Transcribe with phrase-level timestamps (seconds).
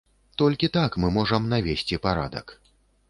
[0.41, 2.59] Толькі так мы можам навесці парадак.